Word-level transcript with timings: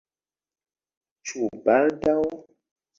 Ĉu 1.31 1.53
baldaŭ? 1.69 2.21